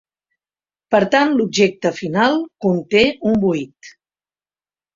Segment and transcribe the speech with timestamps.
[0.95, 3.95] Per tant, l'objecte final conté un buit.